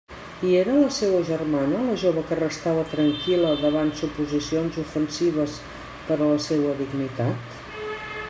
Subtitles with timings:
[0.51, 5.59] I era la seua germana la jove que restava tranquil·la davant suposicions ofensives
[6.07, 7.61] per a la seua dignitat?